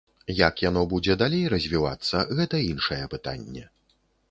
[0.37, 3.71] Як яно будзе далей развівацца, гэта іншае пытанне.